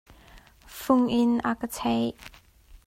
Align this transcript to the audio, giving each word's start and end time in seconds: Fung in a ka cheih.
Fung 0.79 1.03
in 1.19 1.31
a 1.49 1.51
ka 1.59 1.67
cheih. 1.75 2.13